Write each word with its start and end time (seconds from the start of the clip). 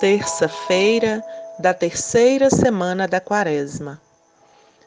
terça-feira 0.00 1.22
da 1.58 1.74
terceira 1.74 2.48
semana 2.48 3.06
da 3.06 3.20
Quaresma. 3.20 4.00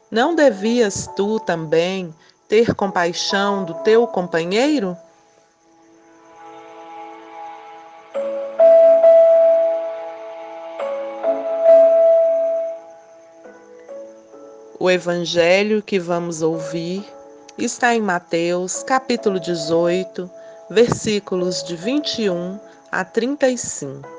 Não 0.10 0.34
devias 0.34 1.08
tu 1.16 1.40
também 1.40 2.14
ter 2.50 2.74
compaixão 2.74 3.64
do 3.64 3.76
teu 3.76 4.08
companheiro? 4.08 4.98
O 14.80 14.90
evangelho 14.90 15.82
que 15.84 16.00
vamos 16.00 16.42
ouvir 16.42 17.06
está 17.58 17.96
em 17.96 18.02
Mateus, 18.02 18.82
capítulo 18.82 19.40
18, 19.40 20.30
versículos 20.72 21.64
de 21.64 21.76
21 21.76 22.60
a 22.92 23.06
35. 23.06 24.13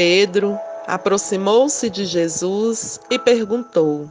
Pedro 0.00 0.58
aproximou-se 0.86 1.90
de 1.90 2.06
Jesus 2.06 2.98
e 3.10 3.18
perguntou: 3.18 4.10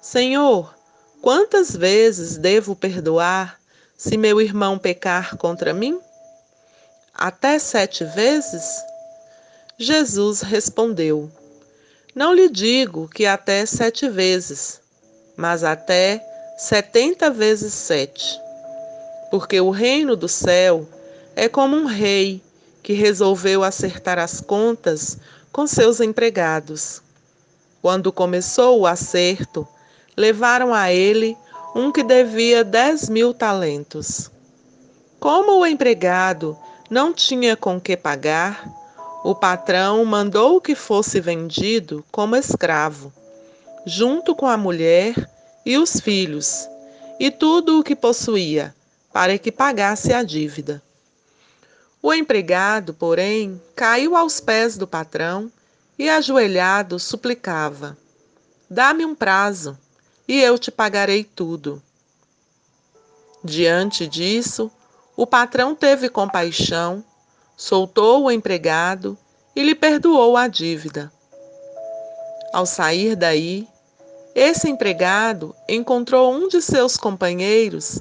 Senhor, 0.00 0.72
quantas 1.20 1.74
vezes 1.74 2.38
devo 2.38 2.76
perdoar 2.76 3.58
se 3.96 4.16
meu 4.16 4.40
irmão 4.40 4.78
pecar 4.78 5.36
contra 5.36 5.74
mim? 5.74 5.98
Até 7.12 7.58
sete 7.58 8.04
vezes? 8.04 8.62
Jesus 9.76 10.40
respondeu: 10.40 11.28
Não 12.14 12.32
lhe 12.32 12.48
digo 12.48 13.08
que 13.08 13.26
até 13.26 13.66
sete 13.66 14.08
vezes, 14.08 14.80
mas 15.36 15.64
até 15.64 16.24
setenta 16.56 17.28
vezes 17.28 17.74
sete. 17.74 18.40
Porque 19.32 19.60
o 19.60 19.70
reino 19.70 20.14
do 20.14 20.28
céu 20.28 20.88
é 21.34 21.48
como 21.48 21.76
um 21.76 21.86
rei 21.86 22.40
que 22.88 22.94
resolveu 22.94 23.62
acertar 23.62 24.18
as 24.18 24.40
contas 24.40 25.18
com 25.52 25.66
seus 25.66 26.00
empregados. 26.00 27.02
Quando 27.82 28.10
começou 28.10 28.80
o 28.80 28.86
acerto, 28.86 29.68
levaram 30.16 30.72
a 30.72 30.90
ele 30.90 31.36
um 31.76 31.92
que 31.92 32.02
devia 32.02 32.64
dez 32.64 33.10
mil 33.10 33.34
talentos. 33.34 34.30
Como 35.20 35.58
o 35.58 35.66
empregado 35.66 36.56
não 36.88 37.12
tinha 37.12 37.54
com 37.58 37.78
que 37.78 37.94
pagar, 37.94 38.66
o 39.22 39.34
patrão 39.34 40.02
mandou 40.06 40.58
que 40.58 40.74
fosse 40.74 41.20
vendido 41.20 42.02
como 42.10 42.36
escravo, 42.36 43.12
junto 43.84 44.34
com 44.34 44.46
a 44.46 44.56
mulher 44.56 45.14
e 45.66 45.76
os 45.76 46.00
filhos, 46.00 46.66
e 47.20 47.30
tudo 47.30 47.80
o 47.80 47.84
que 47.84 47.94
possuía, 47.94 48.74
para 49.12 49.36
que 49.36 49.52
pagasse 49.52 50.10
a 50.10 50.22
dívida. 50.22 50.82
O 52.00 52.14
empregado, 52.14 52.94
porém, 52.94 53.60
caiu 53.74 54.14
aos 54.14 54.38
pés 54.40 54.76
do 54.76 54.86
patrão 54.86 55.50
e, 55.98 56.08
ajoelhado, 56.08 56.98
suplicava: 56.98 57.98
Dá-me 58.70 59.04
um 59.04 59.14
prazo, 59.14 59.76
e 60.26 60.40
eu 60.40 60.56
te 60.58 60.70
pagarei 60.70 61.24
tudo. 61.24 61.82
Diante 63.42 64.06
disso, 64.06 64.70
o 65.16 65.26
patrão 65.26 65.74
teve 65.74 66.08
compaixão, 66.08 67.02
soltou 67.56 68.24
o 68.24 68.30
empregado 68.30 69.18
e 69.56 69.62
lhe 69.62 69.74
perdoou 69.74 70.36
a 70.36 70.46
dívida. 70.46 71.12
Ao 72.52 72.64
sair 72.64 73.16
daí, 73.16 73.66
esse 74.34 74.68
empregado 74.68 75.54
encontrou 75.68 76.32
um 76.32 76.46
de 76.46 76.62
seus 76.62 76.96
companheiros 76.96 78.00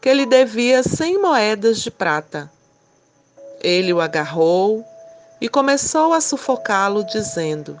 que 0.00 0.14
lhe 0.14 0.24
devia 0.24 0.82
cem 0.82 1.20
moedas 1.20 1.82
de 1.82 1.90
prata. 1.90 2.50
Ele 3.64 3.94
o 3.94 4.00
agarrou 4.02 4.84
e 5.40 5.48
começou 5.48 6.12
a 6.12 6.20
sufocá-lo, 6.20 7.02
dizendo: 7.02 7.80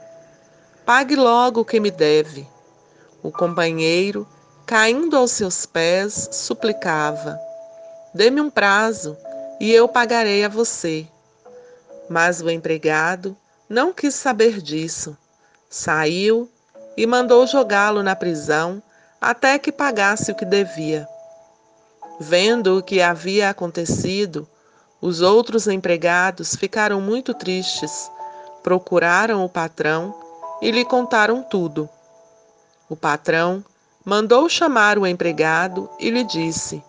Pague 0.86 1.14
logo 1.14 1.60
o 1.60 1.64
que 1.64 1.78
me 1.78 1.90
deve. 1.90 2.48
O 3.22 3.30
companheiro, 3.30 4.26
caindo 4.64 5.14
aos 5.14 5.32
seus 5.32 5.66
pés, 5.66 6.30
suplicava: 6.32 7.38
Dê-me 8.14 8.40
um 8.40 8.48
prazo 8.48 9.14
e 9.60 9.70
eu 9.70 9.86
pagarei 9.86 10.42
a 10.42 10.48
você. 10.48 11.06
Mas 12.08 12.40
o 12.40 12.48
empregado 12.48 13.36
não 13.68 13.92
quis 13.92 14.14
saber 14.14 14.62
disso. 14.62 15.14
Saiu 15.68 16.50
e 16.96 17.06
mandou 17.06 17.46
jogá-lo 17.46 18.02
na 18.02 18.16
prisão 18.16 18.82
até 19.20 19.58
que 19.58 19.70
pagasse 19.70 20.32
o 20.32 20.34
que 20.34 20.46
devia. 20.46 21.06
Vendo 22.18 22.78
o 22.78 22.82
que 22.82 23.02
havia 23.02 23.50
acontecido, 23.50 24.48
os 25.04 25.20
outros 25.20 25.68
empregados 25.68 26.56
ficaram 26.56 26.98
muito 26.98 27.34
tristes, 27.34 28.10
procuraram 28.62 29.44
o 29.44 29.50
patrão 29.50 30.14
e 30.62 30.70
lhe 30.70 30.82
contaram 30.82 31.42
tudo. 31.42 31.86
O 32.88 32.96
patrão 32.96 33.62
mandou 34.02 34.48
chamar 34.48 34.98
o 34.98 35.06
empregado 35.06 35.90
e 36.00 36.08
lhe 36.08 36.24
disse: 36.24 36.82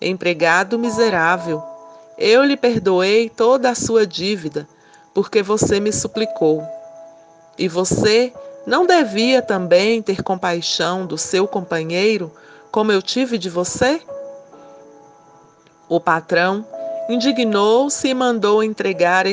Empregado 0.00 0.78
miserável, 0.78 1.62
eu 2.16 2.42
lhe 2.42 2.56
perdoei 2.56 3.28
toda 3.28 3.68
a 3.68 3.74
sua 3.74 4.06
dívida, 4.06 4.66
porque 5.12 5.42
você 5.42 5.78
me 5.78 5.92
suplicou. 5.92 6.66
E 7.58 7.68
você 7.68 8.32
não 8.66 8.86
devia 8.86 9.42
também 9.42 10.00
ter 10.00 10.22
compaixão 10.22 11.04
do 11.04 11.18
seu 11.18 11.46
companheiro, 11.46 12.32
como 12.70 12.92
eu 12.92 13.02
tive 13.02 13.36
de 13.36 13.50
você? 13.50 14.00
O 15.86 16.00
patrão 16.00 16.66
indignou-se 17.08 18.06
e 18.08 18.14
mandou 18.14 18.62
entregar 18.62 19.24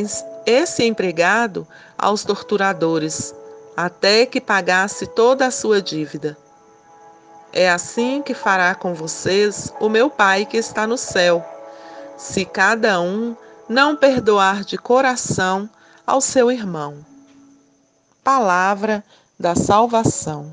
esse 0.46 0.84
empregado 0.84 1.68
aos 1.98 2.24
torturadores, 2.24 3.34
até 3.76 4.26
que 4.26 4.42
pagasse 4.42 5.08
toda 5.08 5.48
a 5.48 5.52
sua 5.52 5.82
dívida. 5.82 6.38
É 7.52 7.70
assim 7.70 8.22
que 8.22 8.34
fará 8.34 8.76
com 8.76 8.94
vocês 8.94 9.74
o 9.80 9.90
meu 9.90 10.10
Pai 10.10 10.46
que 10.46 10.58
está 10.58 10.86
no 10.86 10.98
céu, 10.98 11.44
se 12.18 12.46
cada 12.46 13.00
um 13.02 13.36
não 13.68 13.96
perdoar 13.96 14.64
de 14.64 14.78
coração 14.78 15.70
ao 16.06 16.22
seu 16.22 16.52
irmão. 16.52 17.06
Palavra 18.24 19.04
da 19.40 19.56
salvação. 19.56 20.52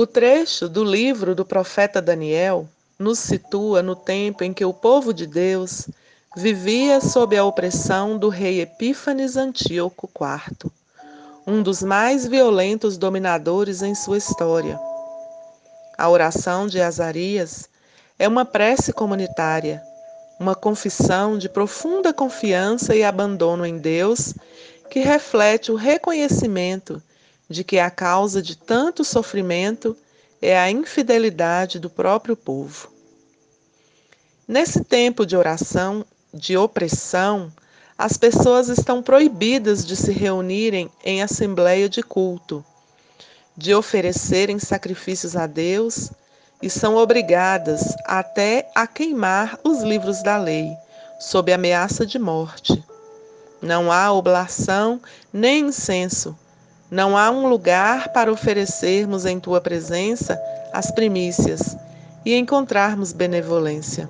O 0.00 0.06
trecho 0.06 0.66
do 0.66 0.82
livro 0.82 1.34
do 1.34 1.44
profeta 1.44 2.00
Daniel 2.00 2.66
nos 2.98 3.18
situa 3.18 3.82
no 3.82 3.94
tempo 3.94 4.42
em 4.42 4.50
que 4.50 4.64
o 4.64 4.72
povo 4.72 5.12
de 5.12 5.26
Deus 5.26 5.90
vivia 6.34 7.02
sob 7.02 7.36
a 7.36 7.44
opressão 7.44 8.16
do 8.16 8.30
rei 8.30 8.62
Epífanes 8.62 9.36
Antíoco 9.36 10.08
IV, 10.18 10.72
um 11.46 11.62
dos 11.62 11.82
mais 11.82 12.26
violentos 12.26 12.96
dominadores 12.96 13.82
em 13.82 13.94
sua 13.94 14.16
história. 14.16 14.80
A 15.98 16.08
oração 16.08 16.66
de 16.66 16.80
Azarias 16.80 17.68
é 18.18 18.26
uma 18.26 18.46
prece 18.46 18.94
comunitária, 18.94 19.82
uma 20.40 20.54
confissão 20.54 21.36
de 21.36 21.46
profunda 21.46 22.10
confiança 22.10 22.96
e 22.96 23.04
abandono 23.04 23.66
em 23.66 23.76
Deus 23.76 24.32
que 24.88 25.00
reflete 25.00 25.70
o 25.70 25.76
reconhecimento 25.76 27.02
de 27.50 27.64
que 27.64 27.80
a 27.80 27.90
causa 27.90 28.40
de 28.40 28.56
tanto 28.56 29.04
sofrimento 29.04 29.96
é 30.40 30.56
a 30.56 30.70
infidelidade 30.70 31.80
do 31.80 31.90
próprio 31.90 32.36
povo. 32.36 32.92
Nesse 34.46 34.84
tempo 34.84 35.26
de 35.26 35.36
oração, 35.36 36.06
de 36.32 36.56
opressão, 36.56 37.52
as 37.98 38.16
pessoas 38.16 38.68
estão 38.68 39.02
proibidas 39.02 39.84
de 39.84 39.96
se 39.96 40.12
reunirem 40.12 40.88
em 41.04 41.22
assembleia 41.22 41.88
de 41.88 42.02
culto, 42.02 42.64
de 43.56 43.74
oferecerem 43.74 44.60
sacrifícios 44.60 45.36
a 45.36 45.46
Deus 45.46 46.10
e 46.62 46.70
são 46.70 46.94
obrigadas 46.94 47.96
até 48.04 48.70
a 48.74 48.86
queimar 48.86 49.58
os 49.64 49.82
livros 49.82 50.22
da 50.22 50.38
lei, 50.38 50.70
sob 51.18 51.52
ameaça 51.52 52.06
de 52.06 52.18
morte. 52.18 52.82
Não 53.60 53.90
há 53.90 54.12
oblação 54.12 55.00
nem 55.32 55.66
incenso, 55.66 56.36
não 56.90 57.16
há 57.16 57.30
um 57.30 57.46
lugar 57.46 58.08
para 58.08 58.32
oferecermos 58.32 59.24
em 59.24 59.38
tua 59.38 59.60
presença 59.60 60.40
as 60.72 60.90
primícias 60.90 61.76
e 62.24 62.34
encontrarmos 62.34 63.12
benevolência. 63.12 64.08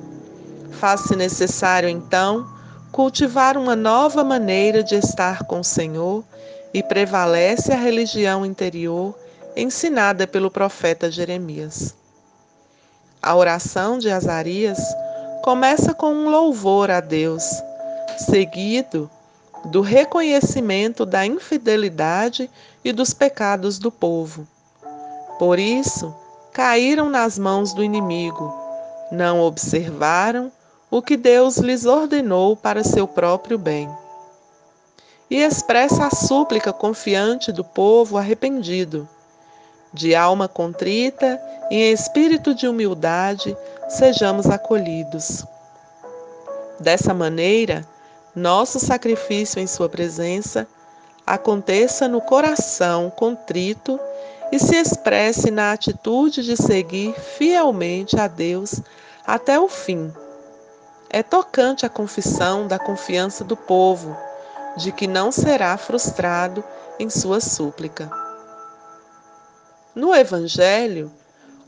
Faz-se 0.73 1.15
necessário, 1.15 1.88
então, 1.88 2.47
cultivar 2.91 3.56
uma 3.59 3.77
nova 3.77 4.25
maneira 4.25 4.82
de 4.82 4.94
estar 4.94 5.44
com 5.44 5.61
o 5.61 5.65
Senhor 5.65 6.25
e 6.73 6.82
prevalece 6.82 7.73
a 7.73 7.77
religião 7.77 8.47
interior 8.47 9.15
ensinada 9.56 10.27
pelo 10.27 10.50
profeta 10.50 11.11
Jeremias. 11.11 11.94
A 13.23 13.35
oração 13.35 13.99
de 13.99 14.11
Azarias 14.11 14.79
começa 15.43 15.93
com 15.93 16.12
um 16.12 16.31
louvor 16.31 16.91
a 16.91 17.00
Deus, 17.00 17.44
seguido 18.19 19.11
do 19.67 19.82
reconhecimento 19.82 21.05
da 21.05 21.27
infidelidade 21.27 22.50
e 22.85 22.93
dos 22.93 23.12
pecados 23.12 23.79
do 23.79 23.91
povo. 23.91 24.47
Por 25.38 25.59
isso, 25.59 26.15
caíram 26.53 27.09
nas 27.09 27.38
mãos 27.38 27.73
do 27.73 27.82
inimigo, 27.82 28.53
não 29.11 29.41
observaram 29.41 30.50
o 30.91 31.00
que 31.00 31.17
Deus 31.17 31.56
lhes 31.59 31.85
ordenou 31.85 32.56
para 32.56 32.82
seu 32.82 33.06
próprio 33.06 33.56
bem. 33.59 33.88
E 35.31 35.37
expressa 35.37 36.06
a 36.06 36.11
súplica 36.11 36.73
confiante 36.73 37.53
do 37.53 37.62
povo 37.62 38.19
arrependido. 38.19 39.09
De 39.93 40.15
alma 40.15 40.49
contrita 40.49 41.41
e 41.71 41.77
em 41.77 41.93
espírito 41.93 42.55
de 42.55 42.67
humildade, 42.67 43.56
sejamos 43.88 44.47
acolhidos. 44.47 45.44
Dessa 46.81 47.15
maneira, 47.15 47.87
nosso 48.35 48.81
sacrifício 48.81 49.61
em 49.61 49.67
Sua 49.67 49.88
presença 49.88 50.67
aconteça 51.31 52.09
no 52.09 52.21
coração 52.21 53.09
contrito 53.09 54.00
e 54.50 54.59
se 54.59 54.75
expresse 54.75 55.49
na 55.49 55.71
atitude 55.71 56.43
de 56.43 56.56
seguir 56.56 57.15
fielmente 57.15 58.19
a 58.19 58.27
Deus 58.27 58.81
até 59.25 59.59
o 59.59 59.69
fim. 59.69 60.12
É 61.09 61.23
tocante 61.23 61.87
a 61.87 61.88
confissão 61.88 62.67
da 62.67 62.81
confiança 62.81 63.44
do 63.44 63.56
povo, 63.56 64.17
de 64.77 64.91
que 64.91 65.06
não 65.06 65.31
será 65.31 65.77
frustrado 65.77 66.65
em 66.99 67.09
sua 67.09 67.41
súplica. 67.41 68.11
No 69.94 70.12
Evangelho, 70.12 71.12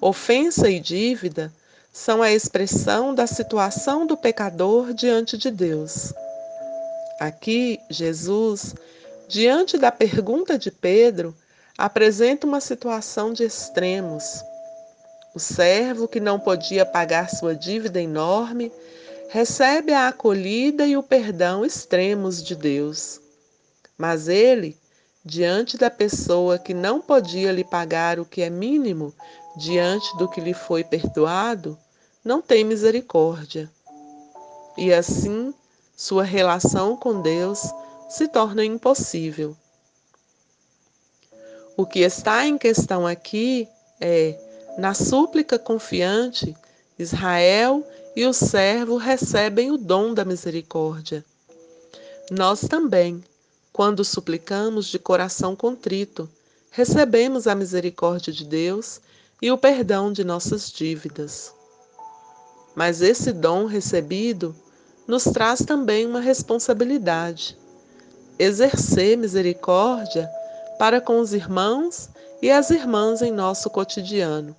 ofensa 0.00 0.68
e 0.68 0.80
dívida 0.80 1.52
são 1.92 2.20
a 2.20 2.32
expressão 2.32 3.14
da 3.14 3.28
situação 3.28 4.06
do 4.06 4.16
pecador 4.16 4.92
diante 4.92 5.38
de 5.38 5.52
Deus. 5.52 6.12
Aqui, 7.20 7.78
Jesus, 7.88 8.74
diante 9.32 9.78
da 9.78 9.90
pergunta 9.90 10.58
de 10.58 10.70
Pedro, 10.70 11.34
apresenta 11.78 12.46
uma 12.46 12.60
situação 12.60 13.32
de 13.32 13.42
extremos. 13.42 14.44
O 15.34 15.38
servo 15.40 16.06
que 16.06 16.20
não 16.20 16.38
podia 16.38 16.84
pagar 16.84 17.30
sua 17.30 17.56
dívida 17.56 17.98
enorme 17.98 18.70
recebe 19.30 19.90
a 19.90 20.08
acolhida 20.08 20.86
e 20.86 20.98
o 20.98 21.02
perdão 21.02 21.64
extremos 21.64 22.42
de 22.42 22.54
Deus. 22.54 23.22
Mas 23.96 24.28
ele, 24.28 24.76
diante 25.24 25.78
da 25.78 25.88
pessoa 25.88 26.58
que 26.58 26.74
não 26.74 27.00
podia 27.00 27.50
lhe 27.52 27.64
pagar 27.64 28.20
o 28.20 28.26
que 28.26 28.42
é 28.42 28.50
mínimo 28.50 29.14
diante 29.56 30.14
do 30.18 30.28
que 30.28 30.42
lhe 30.42 30.52
foi 30.52 30.84
perdoado, 30.84 31.78
não 32.22 32.42
tem 32.42 32.64
misericórdia. 32.64 33.70
E 34.76 34.92
assim 34.92 35.54
sua 35.96 36.22
relação 36.22 36.94
com 36.94 37.22
Deus 37.22 37.72
se 38.12 38.28
torna 38.28 38.62
impossível. 38.62 39.56
O 41.74 41.86
que 41.86 42.00
está 42.00 42.46
em 42.46 42.58
questão 42.58 43.06
aqui 43.06 43.66
é, 43.98 44.38
na 44.76 44.92
súplica 44.92 45.58
confiante, 45.58 46.54
Israel 46.98 47.82
e 48.14 48.26
o 48.26 48.34
servo 48.34 48.98
recebem 48.98 49.70
o 49.70 49.78
dom 49.78 50.12
da 50.12 50.26
misericórdia. 50.26 51.24
Nós 52.30 52.60
também, 52.60 53.24
quando 53.72 54.04
suplicamos 54.04 54.88
de 54.88 54.98
coração 54.98 55.56
contrito, 55.56 56.28
recebemos 56.70 57.46
a 57.46 57.54
misericórdia 57.54 58.30
de 58.30 58.44
Deus 58.44 59.00
e 59.40 59.50
o 59.50 59.56
perdão 59.56 60.12
de 60.12 60.22
nossas 60.22 60.70
dívidas. 60.70 61.54
Mas 62.74 63.00
esse 63.00 63.32
dom 63.32 63.64
recebido 63.64 64.54
nos 65.08 65.24
traz 65.24 65.60
também 65.60 66.06
uma 66.06 66.20
responsabilidade: 66.20 67.56
exercer 68.38 69.16
misericórdia 69.16 70.30
para 70.78 71.00
com 71.00 71.20
os 71.20 71.32
irmãos 71.32 72.08
e 72.40 72.50
as 72.50 72.70
irmãs 72.70 73.22
em 73.22 73.30
nosso 73.30 73.70
cotidiano. 73.70 74.54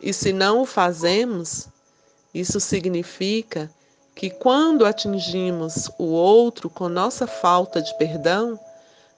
E 0.00 0.12
se 0.12 0.32
não 0.32 0.62
o 0.62 0.66
fazemos, 0.66 1.68
isso 2.32 2.60
significa 2.60 3.70
que 4.14 4.30
quando 4.30 4.86
atingimos 4.86 5.90
o 5.98 6.04
outro 6.04 6.70
com 6.70 6.88
nossa 6.88 7.26
falta 7.26 7.82
de 7.82 7.96
perdão, 7.96 8.58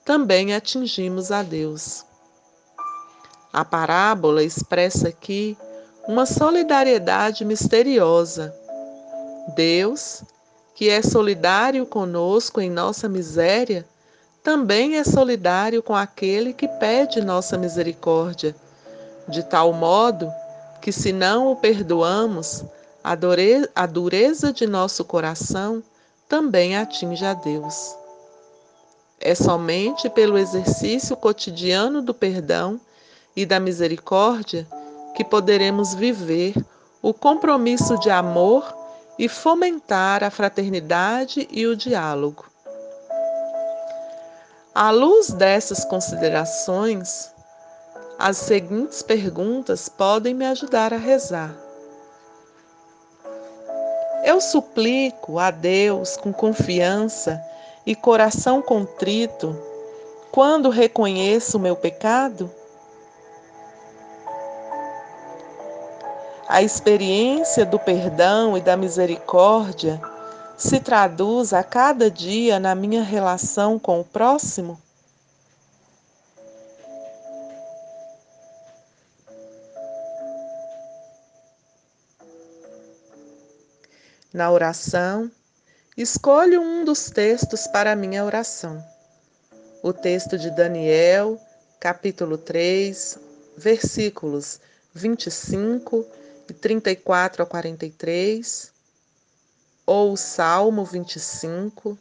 também 0.05 0.55
atingimos 0.55 1.31
a 1.31 1.43
Deus. 1.43 2.05
A 3.53 3.65
parábola 3.65 4.43
expressa 4.43 5.09
aqui 5.09 5.57
uma 6.07 6.25
solidariedade 6.25 7.45
misteriosa 7.45 8.55
Deus, 9.55 10.23
que 10.77 10.91
é 10.91 11.01
solidário 11.01 11.87
conosco 11.87 12.61
em 12.61 12.69
nossa 12.69 13.09
miséria, 13.09 13.87
também 14.43 14.99
é 14.99 15.05
solidário 15.05 15.83
com 15.83 15.97
aquele 15.97 16.53
que 16.53 16.69
pede 16.69 17.23
nossa 17.23 17.57
misericórdia, 17.57 18.55
de 19.27 19.43
tal 19.43 19.73
modo 19.73 20.31
que, 20.83 20.93
se 20.93 21.15
não 21.15 21.51
o 21.51 21.57
perdoamos, 21.57 22.63
a 23.03 23.87
dureza 23.87 24.53
de 24.53 24.67
nosso 24.67 25.03
coração 25.03 25.83
também 26.29 26.77
atinge 26.77 27.25
a 27.25 27.33
Deus. 27.33 27.97
É 29.19 29.35
somente 29.35 30.11
pelo 30.11 30.37
exercício 30.37 31.17
cotidiano 31.17 32.03
do 32.03 32.13
perdão 32.13 32.79
e 33.35 33.47
da 33.47 33.59
misericórdia 33.59 34.67
que 35.15 35.25
poderemos 35.25 35.95
viver 35.95 36.55
o 37.01 37.15
compromisso 37.15 37.99
de 37.99 38.11
amor 38.11 38.86
e 39.19 39.29
fomentar 39.29 40.23
a 40.23 40.31
fraternidade 40.31 41.49
e 41.51 41.67
o 41.67 41.77
diálogo. 41.77 42.45
À 44.75 44.91
luz 44.91 45.31
dessas 45.31 45.85
considerações, 45.85 47.33
as 48.19 48.37
seguintes 48.37 49.03
perguntas 49.03 49.89
podem 49.89 50.35
me 50.35 50.45
ajudar 50.47 50.93
a 50.93 50.99
rezar. 50.99 51.55
Eu 54.25 54.41
suplico 54.41 55.39
a 55.39 55.51
Deus 55.51 56.17
com 56.17 56.33
confiança 56.33 57.41
e 57.87 57.95
coração 57.95 58.61
contrito 58.61 59.57
quando 60.31 60.69
reconheço 60.69 61.57
o 61.57 61.61
meu 61.61 61.77
pecado? 61.77 62.51
A 66.49 66.63
experiência 66.63 67.67
do 67.67 67.77
perdão 67.77 68.57
e 68.57 68.61
da 68.61 68.77
misericórdia 68.77 70.01
se 70.57 70.79
traduz 70.79 71.53
a 71.53 71.65
cada 71.65 72.09
dia 72.09 72.61
na 72.61 72.73
minha 72.73 73.03
relação 73.03 73.81
com 73.81 74.01
o 74.01 74.05
próximo? 74.05 74.81
Na 84.33 84.49
oração, 84.53 85.29
escolho 85.97 86.63
um 86.63 86.85
dos 86.85 87.11
textos 87.11 87.67
para 87.67 87.91
a 87.91 87.97
minha 87.97 88.25
oração. 88.25 88.85
O 89.83 89.93
texto 89.93 90.39
de 90.39 90.51
Daniel, 90.53 91.41
capítulo 91.81 92.39
3, 92.39 93.19
versículos 93.57 94.61
25 94.95 96.07
de 96.47 96.55
34 96.55 97.43
a 97.43 97.47
43, 97.47 98.73
ou 99.85 100.13
o 100.13 100.17
Salmo 100.17 100.85
25, 100.85 101.99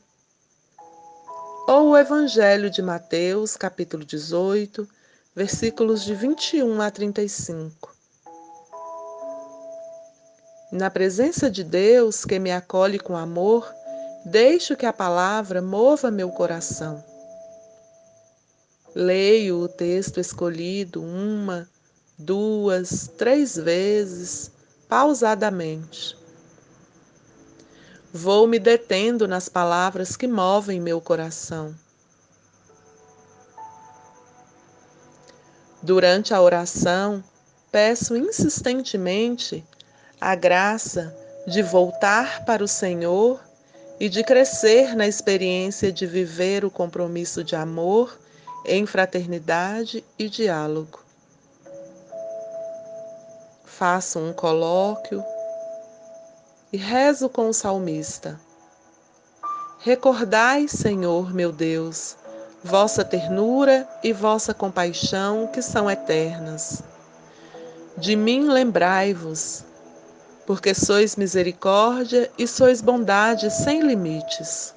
ou 1.68 1.90
o 1.90 1.98
Evangelho 1.98 2.70
de 2.70 2.82
Mateus, 2.82 3.58
capítulo 3.58 4.06
18, 4.06 4.88
versículos 5.36 6.04
de 6.04 6.14
21 6.14 6.82
a 6.82 6.92
35. 6.92 7.96
Na 10.72 10.90
presença 10.90 11.50
de 11.50 11.64
Deus, 11.64 12.24
que 12.24 12.38
me 12.38 12.52
acolhe 12.52 13.00
com 13.00 13.16
amor, 13.16 13.72
deixo 14.26 14.76
que 14.76 14.86
a 14.86 14.94
palavra 14.94 15.62
mova 15.62 16.12
meu 16.12 16.30
coração. 16.30 17.04
Leio 18.94 19.60
o 19.60 19.68
texto 19.68 20.20
escolhido 20.20 21.02
uma, 21.02 21.68
duas, 22.18 23.10
três 23.18 23.56
vezes, 23.56 24.52
pausadamente. 24.88 26.18
Vou 28.14 28.48
me 28.48 28.60
detendo 28.60 29.28
nas 29.28 29.50
palavras 29.50 30.16
que 30.16 30.28
movem 30.28 30.80
meu 30.80 31.02
coração. 31.02 31.76
Durante 35.84 36.34
a 36.34 36.42
oração, 36.42 37.24
peço 37.72 38.16
insistentemente 38.16 39.64
a 40.20 40.34
graça 40.34 41.16
de 41.46 41.62
voltar 41.62 42.44
para 42.46 42.64
o 42.64 42.68
Senhor 42.68 43.40
e 44.00 44.10
de 44.10 44.24
crescer 44.24 44.96
na 44.96 45.08
experiência 45.08 45.92
de 45.92 46.08
viver 46.08 46.66
o 46.66 46.72
compromisso 46.72 47.44
de 47.44 47.56
amor 47.56 48.18
em 48.66 48.86
fraternidade 48.86 50.04
e 50.18 50.28
diálogo. 50.28 51.05
Faço 53.78 54.20
um 54.20 54.32
colóquio 54.32 55.22
e 56.72 56.78
rezo 56.78 57.28
com 57.28 57.50
o 57.50 57.54
salmista. 57.54 58.40
Recordai, 59.80 60.66
Senhor 60.70 61.34
meu 61.34 61.52
Deus, 61.52 62.16
vossa 62.64 63.04
ternura 63.04 63.86
e 64.02 64.14
vossa 64.14 64.54
compaixão 64.54 65.48
que 65.48 65.62
são 65.62 65.92
eternas. 65.92 66.84
De 67.98 68.16
mim 68.16 68.48
lembrai-vos, 68.48 69.66
porque 70.46 70.74
sois 70.74 71.18
misericórdia 71.18 72.32
e 72.38 72.48
sois 72.48 72.80
bondade 72.80 73.52
sem 73.52 73.82
limites. 73.82 74.74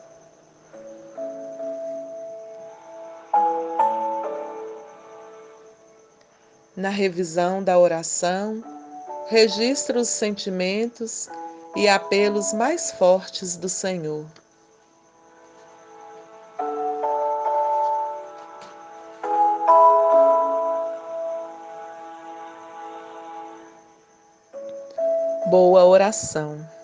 Na 6.76 6.88
revisão 6.88 7.62
da 7.62 7.78
oração, 7.78 8.77
registra 9.28 10.00
os 10.00 10.08
sentimentos 10.08 11.28
e 11.76 11.87
apelos 11.87 12.54
mais 12.54 12.90
fortes 12.90 13.56
do 13.56 13.68
Senhor. 13.68 14.25
Boa 25.50 25.85
oração. 25.85 26.77